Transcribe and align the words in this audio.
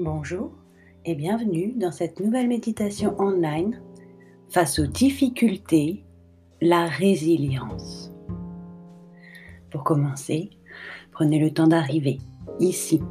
Bonjour 0.00 0.52
et 1.04 1.16
bienvenue 1.16 1.72
dans 1.72 1.90
cette 1.90 2.20
nouvelle 2.20 2.46
méditation 2.46 3.20
online 3.20 3.82
face 4.48 4.78
aux 4.78 4.86
difficultés, 4.86 6.04
la 6.60 6.86
résilience. 6.86 8.12
Pour 9.72 9.82
commencer, 9.82 10.50
prenez 11.10 11.40
le 11.40 11.50
temps 11.50 11.66
d'arriver 11.66 12.20
ici 12.60 13.02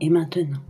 et 0.00 0.08
maintenant. 0.08 0.62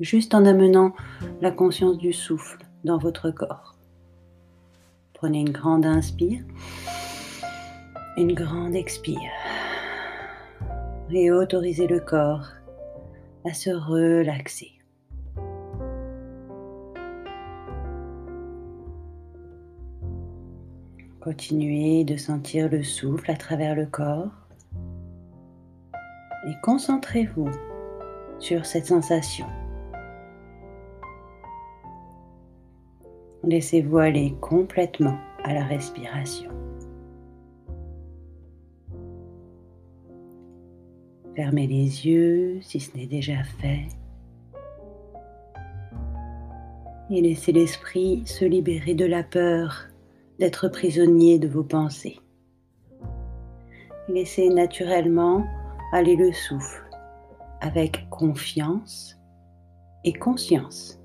Juste 0.00 0.34
en 0.34 0.46
amenant 0.46 0.94
la 1.42 1.50
conscience 1.50 1.98
du 1.98 2.14
souffle 2.14 2.64
dans 2.84 2.96
votre 2.96 3.30
corps. 3.30 3.76
Prenez 5.12 5.40
une 5.40 5.52
grande 5.52 5.84
inspire, 5.84 6.40
une 8.16 8.32
grande 8.32 8.74
expire 8.74 9.30
et 11.10 11.30
autorisez 11.30 11.86
le 11.86 12.00
corps 12.00 12.46
se 13.54 13.70
relaxer. 13.70 14.72
Continuez 21.20 22.04
de 22.04 22.16
sentir 22.16 22.70
le 22.70 22.82
souffle 22.82 23.30
à 23.30 23.36
travers 23.36 23.74
le 23.74 23.86
corps 23.86 24.30
et 26.46 26.54
concentrez-vous 26.62 27.50
sur 28.38 28.64
cette 28.64 28.86
sensation. 28.86 29.46
Laissez-vous 33.44 33.98
aller 33.98 34.34
complètement 34.40 35.18
à 35.44 35.54
la 35.54 35.64
respiration. 35.64 36.57
Fermez 41.38 41.68
les 41.68 42.04
yeux 42.04 42.58
si 42.62 42.80
ce 42.80 42.96
n'est 42.96 43.06
déjà 43.06 43.44
fait. 43.44 43.86
Et 47.10 47.20
laissez 47.20 47.52
l'esprit 47.52 48.26
se 48.26 48.44
libérer 48.44 48.96
de 48.96 49.04
la 49.04 49.22
peur 49.22 49.84
d'être 50.40 50.66
prisonnier 50.66 51.38
de 51.38 51.46
vos 51.46 51.62
pensées. 51.62 52.18
Laissez 54.08 54.48
naturellement 54.48 55.46
aller 55.92 56.16
le 56.16 56.32
souffle 56.32 56.90
avec 57.60 58.10
confiance 58.10 59.16
et 60.02 60.14
conscience. 60.14 61.00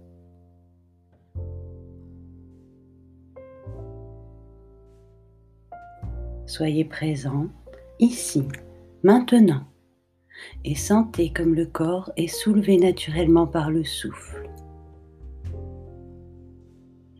Soyez 6.47 6.85
présent 6.85 7.49
ici, 7.99 8.47
maintenant, 9.03 9.61
et 10.65 10.75
sentez 10.75 11.31
comme 11.31 11.55
le 11.55 11.65
corps 11.65 12.11
est 12.17 12.27
soulevé 12.27 12.77
naturellement 12.77 13.47
par 13.47 13.71
le 13.71 13.83
souffle 13.83 14.49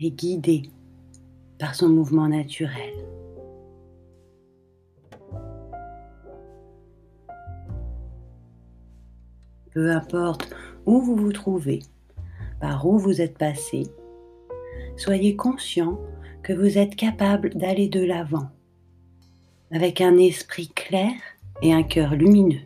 et 0.02 0.12
guidé 0.12 0.64
par 1.60 1.76
son 1.76 1.90
mouvement 1.90 2.28
naturel. 2.28 2.94
Peu 9.72 9.92
importe 9.92 10.54
où 10.86 11.02
vous 11.02 11.16
vous 11.16 11.32
trouvez, 11.32 11.80
par 12.60 12.86
où 12.86 12.98
vous 12.98 13.22
êtes 13.22 13.38
passé, 13.38 13.84
soyez 14.98 15.36
conscient 15.36 16.00
que 16.44 16.54
vous 16.54 16.78
êtes 16.78 16.96
capable 16.96 17.50
d'aller 17.56 17.88
de 17.88 18.04
l'avant 18.04 18.50
avec 19.72 20.02
un 20.02 20.18
esprit 20.18 20.68
clair 20.68 21.14
et 21.64 21.74
un 21.74 21.84
cœur 21.84 22.16
lumineux. 22.16 22.62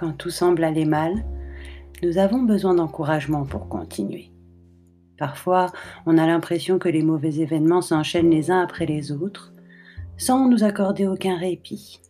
Quand 0.00 0.12
tout 0.16 0.30
semble 0.30 0.64
aller 0.64 0.86
mal, 0.86 1.26
nous 2.02 2.16
avons 2.16 2.40
besoin 2.40 2.72
d'encouragement 2.72 3.44
pour 3.44 3.68
continuer. 3.68 4.30
Parfois, 5.18 5.66
on 6.06 6.16
a 6.16 6.26
l'impression 6.26 6.78
que 6.78 6.88
les 6.88 7.02
mauvais 7.02 7.34
événements 7.40 7.82
s'enchaînent 7.82 8.30
les 8.30 8.50
uns 8.50 8.62
après 8.62 8.86
les 8.86 9.12
autres, 9.12 9.52
sans 10.16 10.48
nous 10.48 10.64
accorder 10.64 11.06
aucun 11.06 11.36
répit. 11.36 12.00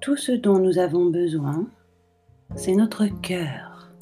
Tout 0.00 0.16
ce 0.16 0.32
dont 0.32 0.58
nous 0.58 0.78
avons 0.78 1.08
besoin, 1.08 1.68
c'est 2.56 2.74
notre 2.74 3.06
cœur. 3.06 3.92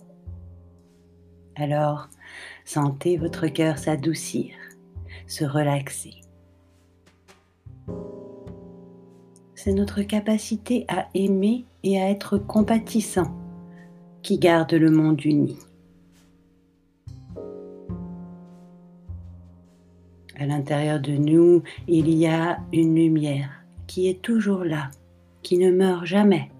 Alors, 1.54 2.08
sentez 2.64 3.18
votre 3.18 3.48
cœur 3.48 3.76
s'adoucir, 3.76 4.54
se 5.26 5.44
relaxer. 5.44 6.22
C'est 9.58 9.72
notre 9.72 10.02
capacité 10.02 10.84
à 10.86 11.08
aimer 11.14 11.64
et 11.82 12.00
à 12.00 12.08
être 12.10 12.38
compatissant 12.38 13.34
qui 14.22 14.38
garde 14.38 14.72
le 14.72 14.88
monde 14.88 15.20
uni. 15.24 15.58
À 20.38 20.46
l'intérieur 20.46 21.00
de 21.00 21.10
nous, 21.10 21.64
il 21.88 22.08
y 22.08 22.28
a 22.28 22.60
une 22.72 22.94
lumière 22.94 23.50
qui 23.88 24.08
est 24.08 24.22
toujours 24.22 24.62
là, 24.62 24.92
qui 25.42 25.58
ne 25.58 25.72
meurt 25.72 26.06
jamais. 26.06 26.52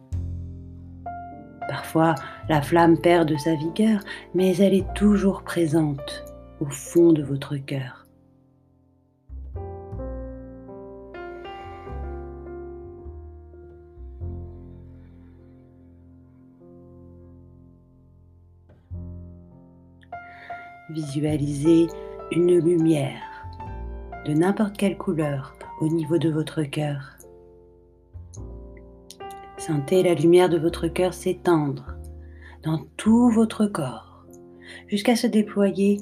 Parfois, 1.69 2.17
la 2.49 2.63
flamme 2.63 2.99
perd 3.01 3.29
de 3.29 3.37
sa 3.37 3.55
vigueur, 3.55 4.01
mais 4.35 4.57
elle 4.57 4.75
est 4.75 4.95
toujours 4.95 5.43
présente 5.45 6.25
au 6.59 6.67
fond 6.67 7.13
de 7.13 7.23
votre 7.23 7.57
cœur. 7.59 8.08
Visualisez 20.91 21.89
une 22.33 22.59
lumière 22.59 23.21
de 24.25 24.33
n'importe 24.33 24.77
quelle 24.77 24.97
couleur 24.97 25.55
au 25.83 25.89
niveau 25.89 26.17
de 26.17 26.31
votre 26.31 26.63
cœur. 26.63 27.19
Sentez 29.59 30.03
la 30.03 30.15
lumière 30.15 30.49
de 30.49 30.59
votre 30.59 30.89
cœur 30.89 31.13
s'étendre 31.13 31.99
dans 32.63 32.87
tout 32.97 33.29
votre 33.29 33.67
corps 33.67 34.25
jusqu'à 34.87 35.15
se 35.15 35.27
déployer 35.27 36.01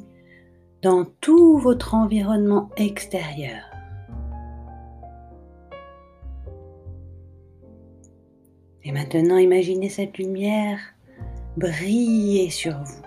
dans 0.83 1.05
tout 1.21 1.59
votre 1.59 1.95
environnement 1.95 2.71
extérieur. 2.77 3.65
Et 8.85 8.93
maintenant, 8.93 9.39
imaginez 9.39 9.89
cette 9.89 10.17
lumière 10.17 10.79
briller 11.57 12.51
sur 12.51 12.79
vous 12.85 13.06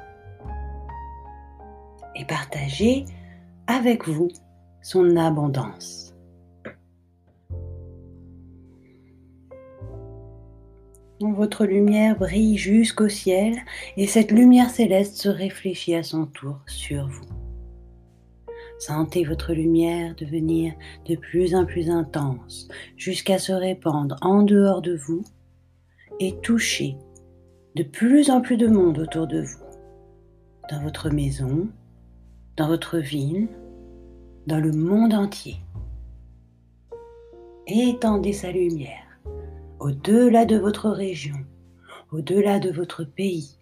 et 2.20 2.26
partager 2.26 3.06
avec 3.68 4.08
vous 4.08 4.30
son 4.82 5.16
abondance. 5.16 6.14
Votre 11.22 11.66
lumière 11.66 12.18
brille 12.18 12.58
jusqu'au 12.58 13.10
ciel 13.10 13.56
et 13.98 14.08
cette 14.08 14.32
lumière 14.32 14.70
céleste 14.70 15.18
se 15.18 15.30
réfléchit 15.30 15.96
à 15.96 16.04
son 16.04 16.26
tour 16.26 16.60
sur 16.68 17.08
vous. 17.08 17.26
Sentez 18.80 19.26
votre 19.26 19.54
lumière 19.54 20.16
devenir 20.16 20.74
de 21.06 21.16
plus 21.18 21.56
en 21.56 21.66
plus 21.66 21.90
intense 21.90 22.70
jusqu'à 22.96 23.38
se 23.38 23.52
répandre 23.52 24.16
en 24.22 24.44
dehors 24.44 24.82
de 24.82 24.96
vous 24.96 25.24
et 26.22 26.38
toucher 26.42 26.96
de 27.76 27.84
plus 27.84 28.30
en 28.30 28.42
plus 28.42 28.58
de 28.58 28.68
monde 28.68 29.00
autour 29.00 29.28
de 29.28 29.42
vous, 29.42 29.66
dans 30.70 30.82
votre 30.82 31.10
maison, 31.10 31.68
dans 32.60 32.68
votre 32.68 32.98
ville, 32.98 33.48
dans 34.46 34.60
le 34.60 34.74
monde 34.74 35.14
entier. 35.14 35.56
Étendez 37.68 38.34
sa 38.34 38.52
lumière 38.52 39.06
au-delà 39.80 40.44
de 40.46 40.58
votre 40.58 40.90
région, 40.90 41.38
au-delà 42.12 42.60
de 42.60 42.70
votre 42.70 43.06
pays. 43.06 43.58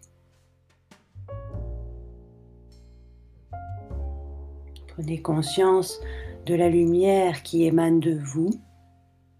Prenez 4.87 5.21
conscience 5.21 6.01
de 6.47 6.55
la 6.55 6.67
lumière 6.67 7.43
qui 7.43 7.65
émane 7.65 7.99
de 7.99 8.17
vous 8.17 8.49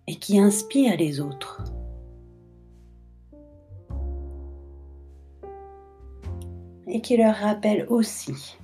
et 0.06 0.18
qui 0.18 0.40
inspire 0.40 0.98
les 0.98 1.20
autres. 1.20 1.64
Et 6.86 7.02
qui 7.02 7.18
leur 7.18 7.34
rappelle 7.34 7.88
aussi 7.90 8.60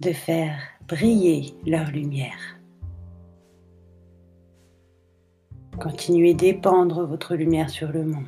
de 0.00 0.12
faire 0.12 0.58
briller 0.88 1.54
leur 1.66 1.90
lumière. 1.90 2.58
Continuez 5.80 6.34
d'épandre 6.34 7.06
votre 7.06 7.34
lumière 7.34 7.70
sur 7.70 7.90
le 7.92 8.04
monde. 8.04 8.24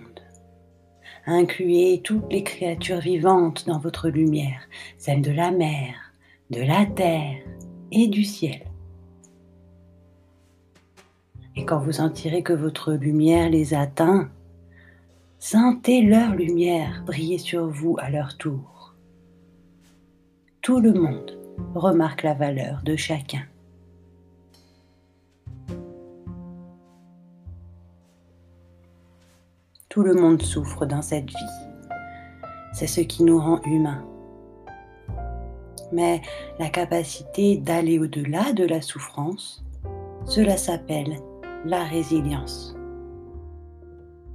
Incluez 1.26 2.00
toutes 2.02 2.30
les 2.32 2.42
créatures 2.42 3.00
vivantes 3.00 3.66
dans 3.66 3.78
votre 3.78 4.08
lumière, 4.08 4.62
celles 4.96 5.22
de 5.22 5.30
la 5.30 5.50
mer, 5.50 5.94
de 6.50 6.62
la 6.62 6.86
terre 6.86 7.42
et 7.92 8.08
du 8.08 8.24
ciel. 8.24 8.64
Et 11.56 11.64
quand 11.64 11.80
vous 11.80 11.92
sentirez 11.92 12.42
que 12.42 12.52
votre 12.52 12.94
lumière 12.94 13.50
les 13.50 13.74
atteint, 13.74 14.30
sentez 15.38 16.02
leur 16.02 16.34
lumière 16.34 17.02
briller 17.04 17.38
sur 17.38 17.66
vous 17.66 17.96
à 17.98 18.10
leur 18.10 18.38
tour. 18.38 18.94
Tout 20.62 20.80
le 20.80 20.92
monde 20.92 21.38
remarque 21.74 22.22
la 22.22 22.34
valeur 22.34 22.82
de 22.84 22.96
chacun. 22.96 23.42
Tout 29.88 30.02
le 30.02 30.14
monde 30.14 30.42
souffre 30.42 30.86
dans 30.86 31.02
cette 31.02 31.28
vie. 31.28 31.94
C'est 32.72 32.86
ce 32.86 33.00
qui 33.00 33.24
nous 33.24 33.38
rend 33.38 33.60
humains. 33.62 34.04
Mais 35.92 36.20
la 36.58 36.68
capacité 36.68 37.56
d'aller 37.56 37.98
au-delà 37.98 38.52
de 38.52 38.64
la 38.64 38.82
souffrance, 38.82 39.64
cela 40.26 40.56
s'appelle 40.56 41.16
la 41.64 41.84
résilience. 41.84 42.76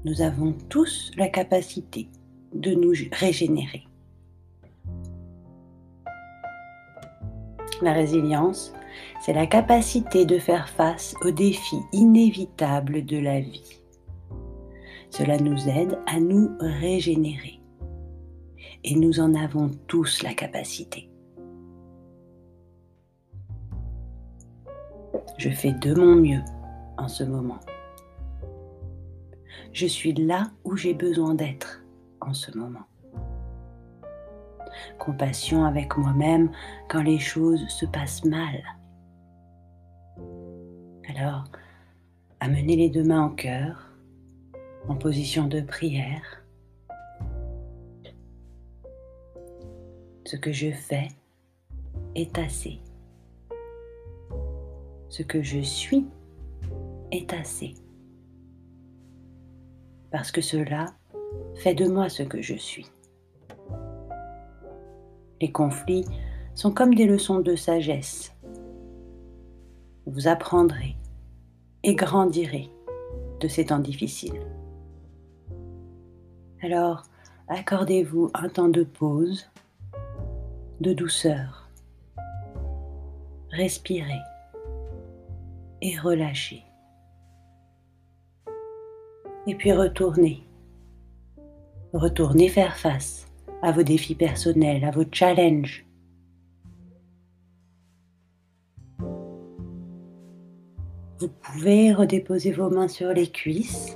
Nous 0.05 0.21
avons 0.21 0.53
tous 0.69 1.11
la 1.15 1.29
capacité 1.29 2.09
de 2.53 2.73
nous 2.73 2.93
régénérer. 3.11 3.87
La 7.81 7.93
résilience, 7.93 8.73
c'est 9.21 9.33
la 9.33 9.47
capacité 9.47 10.25
de 10.25 10.37
faire 10.37 10.69
face 10.69 11.15
aux 11.21 11.31
défis 11.31 11.81
inévitables 11.91 13.05
de 13.05 13.17
la 13.17 13.39
vie. 13.39 13.81
Cela 15.09 15.37
nous 15.37 15.69
aide 15.69 15.97
à 16.07 16.19
nous 16.19 16.51
régénérer. 16.59 17.59
Et 18.83 18.95
nous 18.95 19.19
en 19.19 19.33
avons 19.33 19.71
tous 19.87 20.23
la 20.23 20.33
capacité. 20.33 21.09
Je 25.37 25.49
fais 25.49 25.71
de 25.71 25.93
mon 25.93 26.15
mieux 26.15 26.41
en 26.97 27.07
ce 27.07 27.23
moment. 27.23 27.59
Je 29.71 29.87
suis 29.87 30.13
là 30.13 30.51
où 30.63 30.75
j'ai 30.75 30.93
besoin 30.93 31.33
d'être 31.33 31.83
en 32.21 32.33
ce 32.33 32.55
moment. 32.57 32.85
Compassion 34.99 35.65
avec 35.65 35.97
moi-même 35.97 36.51
quand 36.89 37.01
les 37.01 37.19
choses 37.19 37.67
se 37.69 37.85
passent 37.85 38.25
mal. 38.25 38.63
Alors, 41.09 41.43
amenez 42.39 42.75
les 42.75 42.89
deux 42.89 43.03
mains 43.03 43.27
au 43.27 43.31
cœur 43.31 43.89
en 44.87 44.95
position 44.95 45.47
de 45.47 45.61
prière. 45.61 46.43
Ce 50.25 50.37
que 50.37 50.51
je 50.51 50.71
fais 50.71 51.09
est 52.15 52.37
assez. 52.37 52.79
Ce 55.09 55.21
que 55.21 55.43
je 55.43 55.59
suis 55.59 56.07
est 57.11 57.33
assez. 57.33 57.75
Parce 60.11 60.31
que 60.31 60.41
cela 60.41 60.93
fait 61.55 61.75
de 61.75 61.87
moi 61.87 62.09
ce 62.09 62.23
que 62.23 62.41
je 62.41 62.55
suis. 62.55 62.89
Les 65.41 65.51
conflits 65.51 66.05
sont 66.55 66.71
comme 66.71 66.93
des 66.93 67.05
leçons 67.05 67.39
de 67.39 67.55
sagesse. 67.55 68.33
Vous 70.05 70.27
apprendrez 70.27 70.95
et 71.83 71.95
grandirez 71.95 72.69
de 73.39 73.47
ces 73.47 73.65
temps 73.65 73.79
difficiles. 73.79 74.39
Alors, 76.61 77.03
accordez-vous 77.47 78.31
un 78.33 78.47
temps 78.47 78.69
de 78.69 78.83
pause, 78.83 79.49
de 80.79 80.93
douceur. 80.93 81.69
Respirez 83.51 84.21
et 85.81 85.97
relâchez. 85.99 86.63
Et 89.45 89.55
puis 89.55 89.73
retournez. 89.73 90.41
Retournez 91.91 92.47
faire 92.47 92.77
face 92.77 93.27
à 93.63 93.71
vos 93.71 93.81
défis 93.81 94.13
personnels, 94.13 94.83
à 94.83 94.91
vos 94.91 95.05
challenges. 95.09 95.85
Vous 101.17 101.29
pouvez 101.41 101.93
redéposer 101.93 102.51
vos 102.51 102.69
mains 102.69 102.89
sur 102.89 103.13
les 103.13 103.31
cuisses 103.31 103.95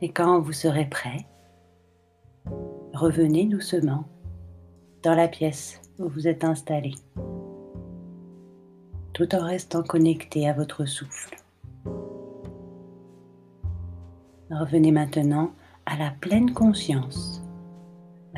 et 0.00 0.08
quand 0.08 0.40
vous 0.40 0.54
serez 0.54 0.86
prêt, 0.86 1.26
revenez 2.94 3.44
doucement 3.44 4.06
dans 5.02 5.14
la 5.14 5.28
pièce 5.28 5.82
où 5.98 6.08
vous 6.08 6.26
êtes 6.26 6.44
installé, 6.44 6.94
tout 9.12 9.34
en 9.34 9.44
restant 9.44 9.82
connecté 9.82 10.48
à 10.48 10.54
votre 10.54 10.86
souffle. 10.86 11.36
Revenez 14.50 14.90
maintenant 14.90 15.52
à 15.84 15.98
la 15.98 16.12
pleine 16.12 16.54
conscience 16.54 17.42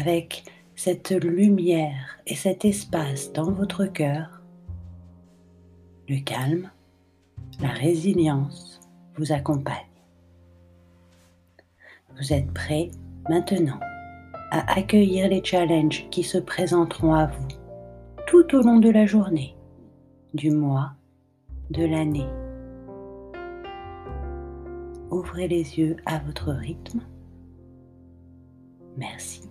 avec 0.01 0.45
cette 0.77 1.11
lumière 1.11 2.19
et 2.27 2.35
cet 2.35 2.65
espace 2.65 3.33
dans 3.35 3.51
votre 3.53 3.85
cœur. 3.85 4.41
Le 6.09 6.19
calme, 6.25 6.71
la 7.61 7.69
résilience 7.69 8.81
vous 9.17 9.31
accompagnent. 9.33 9.77
Vous 12.17 12.33
êtes 12.33 12.51
prêt 12.55 12.91
maintenant 13.29 13.79
à 14.51 14.79
accueillir 14.79 15.29
les 15.29 15.45
challenges 15.45 16.09
qui 16.11 16.23
se 16.23 16.39
présenteront 16.39 17.15
à 17.15 17.27
vous 17.27 17.49
tout 18.27 18.55
au 18.57 18.63
long 18.63 18.79
de 18.79 18.89
la 18.89 19.05
journée, 19.05 19.55
du 20.33 20.51
mois, 20.51 20.93
de 21.71 21.85
l'année. 21.85 22.29
Ouvrez 25.11 25.47
les 25.47 25.79
yeux 25.79 25.97
à 26.07 26.21
votre 26.21 26.53
rythme. 26.53 27.01
Merci. 28.97 29.43